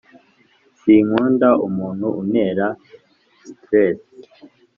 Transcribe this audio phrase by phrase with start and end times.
[0.79, 2.65] Sinkunda umuntu unera
[3.41, 4.13] siterese